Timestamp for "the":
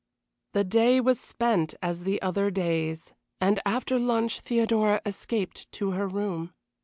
0.53-0.63, 2.05-2.19